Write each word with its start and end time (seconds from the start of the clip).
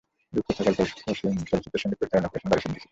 রূপকথার 0.33 0.65
গল্প 0.67 0.79
চলচ্চিত্রের 0.79 1.81
সঙ্গীত 1.81 1.97
পরিচালনা 2.01 2.29
করেছেন 2.29 2.49
বারী 2.51 2.61
সিদ্দিকী। 2.61 2.79